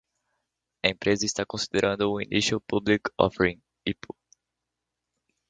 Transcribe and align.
A 0.81 0.89
empresa 0.89 1.27
está 1.27 1.45
considerando 1.45 2.11
um 2.11 2.19
Initial 2.19 2.59
Public 2.61 3.03
Offering 3.19 3.61
(IPO). 3.85 4.17